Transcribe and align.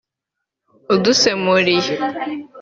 udusemurire 0.95 1.93